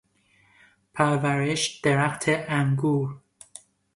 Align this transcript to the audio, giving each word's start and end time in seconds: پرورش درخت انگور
پرورش 0.93 1.79
درخت 1.81 2.23
انگور 2.29 3.19